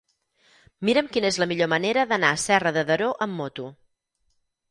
[0.87, 3.67] Mira'm quina és la millor manera d'anar a Serra de Daró amb moto.